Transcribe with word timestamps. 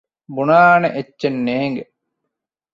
ބުނާނެ 0.33 0.87
އެއްޗެއް 0.95 1.39
ނޭނގެ 1.45 1.83